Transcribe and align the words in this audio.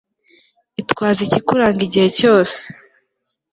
Itwaze 0.81 1.19
ikikuranga 1.23 1.81
igihe 1.87 2.07
cyose 2.17 2.59